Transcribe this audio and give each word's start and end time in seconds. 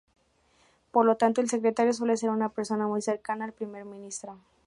Por 0.89 1.05
lo 1.05 1.15
tanto, 1.15 1.41
el 1.41 1.49
Secretario 1.51 1.93
suele 1.93 2.17
ser 2.17 2.31
una 2.31 2.49
persona 2.49 2.87
muy 2.87 3.03
cercana 3.03 3.45
al 3.45 3.53
Primer 3.53 3.85
Ministro. 3.85 4.39